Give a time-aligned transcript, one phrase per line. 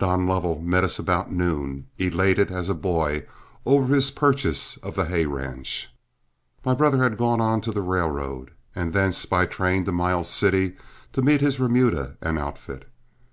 [0.00, 3.24] Don Lovell met us about noon, elated as a boy
[3.64, 5.88] over his purchase of the hay ranch.
[6.64, 10.74] My brother had gone on to the railroad and thence by train to Miles City
[11.12, 12.88] to meet his remuda and outfit.